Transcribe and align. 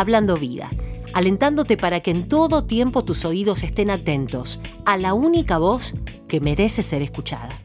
Hablando 0.00 0.38
Vida, 0.38 0.70
alentándote 1.12 1.76
para 1.76 2.00
que 2.00 2.10
en 2.10 2.26
todo 2.26 2.64
tiempo 2.64 3.04
tus 3.04 3.26
oídos 3.26 3.62
estén 3.64 3.90
atentos 3.90 4.58
a 4.86 4.96
la 4.96 5.12
única 5.12 5.58
voz 5.58 5.94
que 6.26 6.40
merece 6.40 6.82
ser 6.82 7.02
escuchada. 7.02 7.60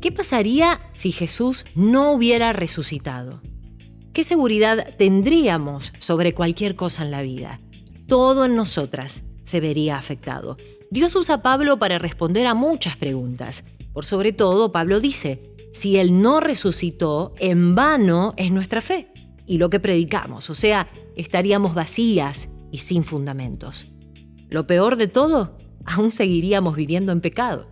¿Qué 0.00 0.10
pasaría 0.10 0.80
si 0.92 1.12
Jesús 1.12 1.66
no 1.76 2.10
hubiera 2.10 2.52
resucitado? 2.52 3.42
¿Qué 4.12 4.24
seguridad 4.24 4.96
tendríamos 4.98 5.92
sobre 6.00 6.34
cualquier 6.34 6.74
cosa 6.74 7.04
en 7.04 7.12
la 7.12 7.22
vida? 7.22 7.60
Todo 8.08 8.44
en 8.44 8.56
nosotras 8.56 9.22
se 9.44 9.60
vería 9.60 9.98
afectado. 9.98 10.56
Dios 10.90 11.14
usa 11.14 11.36
a 11.36 11.42
Pablo 11.42 11.78
para 11.78 12.00
responder 12.00 12.48
a 12.48 12.54
muchas 12.54 12.96
preguntas. 12.96 13.62
Por 13.92 14.04
sobre 14.04 14.32
todo, 14.32 14.72
Pablo 14.72 14.98
dice, 14.98 15.54
si 15.72 15.96
Él 15.96 16.22
no 16.22 16.40
resucitó, 16.40 17.34
en 17.38 17.76
vano 17.76 18.34
es 18.36 18.50
nuestra 18.50 18.80
fe 18.80 19.09
y 19.50 19.58
lo 19.58 19.68
que 19.68 19.80
predicamos, 19.80 20.48
o 20.48 20.54
sea, 20.54 20.88
estaríamos 21.16 21.74
vacías 21.74 22.48
y 22.70 22.78
sin 22.78 23.02
fundamentos. 23.02 23.88
Lo 24.48 24.68
peor 24.68 24.94
de 24.94 25.08
todo, 25.08 25.58
aún 25.84 26.12
seguiríamos 26.12 26.76
viviendo 26.76 27.10
en 27.10 27.20
pecado. 27.20 27.66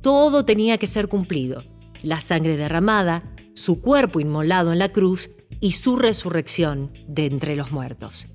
Todo 0.00 0.44
tenía 0.44 0.78
que 0.78 0.88
ser 0.88 1.06
cumplido. 1.06 1.62
La 2.02 2.20
sangre 2.20 2.56
derramada, 2.56 3.36
su 3.54 3.80
cuerpo 3.80 4.18
inmolado 4.18 4.72
en 4.72 4.80
la 4.80 4.88
cruz 4.88 5.30
y 5.60 5.72
su 5.72 5.94
resurrección 5.94 6.90
de 7.06 7.26
entre 7.26 7.54
los 7.54 7.70
muertos. 7.70 8.26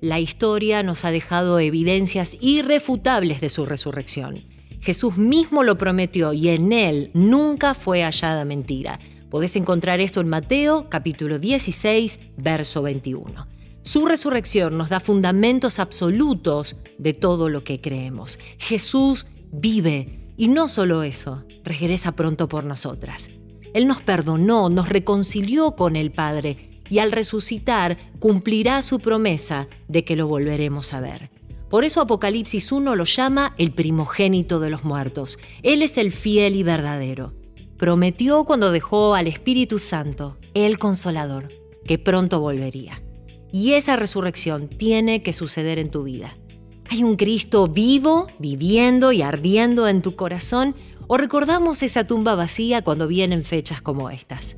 La 0.00 0.20
historia 0.20 0.82
nos 0.82 1.04
ha 1.04 1.10
dejado 1.10 1.58
evidencias 1.58 2.38
irrefutables 2.40 3.42
de 3.42 3.50
su 3.50 3.66
resurrección. 3.66 4.36
Jesús 4.80 5.18
mismo 5.18 5.62
lo 5.62 5.76
prometió 5.76 6.32
y 6.32 6.48
en 6.48 6.72
él 6.72 7.10
nunca 7.12 7.74
fue 7.74 8.02
hallada 8.04 8.46
mentira. 8.46 8.98
Podés 9.34 9.56
encontrar 9.56 10.00
esto 10.00 10.20
en 10.20 10.28
Mateo 10.28 10.88
capítulo 10.88 11.40
16, 11.40 12.20
verso 12.36 12.82
21. 12.82 13.48
Su 13.82 14.06
resurrección 14.06 14.78
nos 14.78 14.90
da 14.90 15.00
fundamentos 15.00 15.80
absolutos 15.80 16.76
de 16.98 17.14
todo 17.14 17.48
lo 17.48 17.64
que 17.64 17.80
creemos. 17.80 18.38
Jesús 18.58 19.26
vive 19.50 20.30
y 20.36 20.46
no 20.46 20.68
solo 20.68 21.02
eso, 21.02 21.42
regresa 21.64 22.12
pronto 22.12 22.48
por 22.48 22.62
nosotras. 22.62 23.28
Él 23.72 23.88
nos 23.88 24.00
perdonó, 24.02 24.70
nos 24.70 24.88
reconcilió 24.88 25.74
con 25.74 25.96
el 25.96 26.12
Padre 26.12 26.70
y 26.88 27.00
al 27.00 27.10
resucitar 27.10 27.98
cumplirá 28.20 28.82
su 28.82 29.00
promesa 29.00 29.66
de 29.88 30.04
que 30.04 30.14
lo 30.14 30.28
volveremos 30.28 30.92
a 30.92 31.00
ver. 31.00 31.32
Por 31.68 31.84
eso 31.84 32.00
Apocalipsis 32.00 32.70
1 32.70 32.94
lo 32.94 33.02
llama 33.02 33.56
el 33.58 33.72
primogénito 33.72 34.60
de 34.60 34.70
los 34.70 34.84
muertos. 34.84 35.40
Él 35.64 35.82
es 35.82 35.98
el 35.98 36.12
fiel 36.12 36.54
y 36.54 36.62
verdadero. 36.62 37.34
Prometió 37.78 38.44
cuando 38.44 38.70
dejó 38.70 39.14
al 39.14 39.26
Espíritu 39.26 39.80
Santo, 39.80 40.38
el 40.54 40.78
consolador, 40.78 41.48
que 41.84 41.98
pronto 41.98 42.40
volvería. 42.40 43.02
Y 43.52 43.72
esa 43.72 43.96
resurrección 43.96 44.68
tiene 44.68 45.22
que 45.22 45.32
suceder 45.32 45.78
en 45.78 45.90
tu 45.90 46.04
vida. 46.04 46.36
¿Hay 46.88 47.02
un 47.02 47.16
Cristo 47.16 47.66
vivo, 47.66 48.28
viviendo 48.38 49.10
y 49.10 49.22
ardiendo 49.22 49.88
en 49.88 50.02
tu 50.02 50.14
corazón? 50.14 50.76
¿O 51.08 51.16
recordamos 51.16 51.82
esa 51.82 52.06
tumba 52.06 52.34
vacía 52.36 52.82
cuando 52.82 53.08
vienen 53.08 53.42
fechas 53.42 53.82
como 53.82 54.08
estas? 54.10 54.56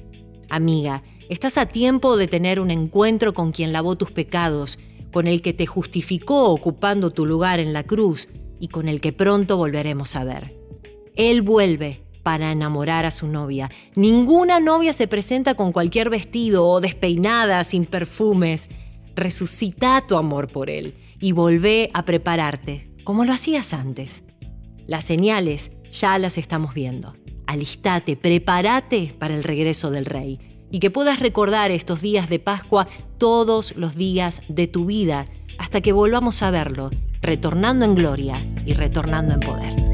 Amiga, 0.50 1.02
estás 1.30 1.56
a 1.56 1.66
tiempo 1.66 2.16
de 2.16 2.28
tener 2.28 2.60
un 2.60 2.70
encuentro 2.70 3.32
con 3.32 3.52
quien 3.52 3.72
lavó 3.72 3.96
tus 3.96 4.12
pecados, 4.12 4.78
con 5.10 5.26
el 5.26 5.40
que 5.40 5.54
te 5.54 5.66
justificó 5.66 6.50
ocupando 6.50 7.10
tu 7.10 7.24
lugar 7.24 7.60
en 7.60 7.72
la 7.72 7.84
cruz 7.84 8.28
y 8.60 8.68
con 8.68 8.88
el 8.88 9.00
que 9.00 9.12
pronto 9.12 9.56
volveremos 9.56 10.16
a 10.16 10.24
ver. 10.24 10.54
Él 11.14 11.40
vuelve 11.40 12.05
para 12.26 12.50
enamorar 12.50 13.06
a 13.06 13.12
su 13.12 13.28
novia. 13.28 13.70
Ninguna 13.94 14.58
novia 14.58 14.92
se 14.92 15.06
presenta 15.06 15.54
con 15.54 15.70
cualquier 15.70 16.10
vestido 16.10 16.66
o 16.66 16.80
despeinada, 16.80 17.62
sin 17.62 17.86
perfumes 17.86 18.68
resucita 19.14 20.04
tu 20.08 20.16
amor 20.16 20.48
por 20.48 20.68
Él 20.68 20.94
y 21.20 21.30
volvé 21.30 21.88
a 21.94 22.04
prepararte, 22.04 22.90
como 23.04 23.24
lo 23.24 23.32
hacías 23.32 23.72
antes. 23.72 24.24
Las 24.88 25.04
señales 25.04 25.70
ya 25.92 26.18
las 26.18 26.36
estamos 26.36 26.74
viendo. 26.74 27.14
Alistate, 27.46 28.16
prepárate 28.16 29.14
para 29.16 29.36
el 29.36 29.44
regreso 29.44 29.92
del 29.92 30.04
Rey 30.04 30.40
y 30.72 30.80
que 30.80 30.90
puedas 30.90 31.20
recordar 31.20 31.70
estos 31.70 32.00
días 32.00 32.28
de 32.28 32.40
Pascua 32.40 32.88
todos 33.18 33.76
los 33.76 33.94
días 33.94 34.42
de 34.48 34.66
tu 34.66 34.86
vida 34.86 35.28
hasta 35.58 35.80
que 35.80 35.92
volvamos 35.92 36.42
a 36.42 36.50
verlo, 36.50 36.90
retornando 37.22 37.84
en 37.84 37.94
gloria 37.94 38.34
y 38.66 38.72
retornando 38.72 39.34
en 39.34 39.40
poder. 39.40 39.85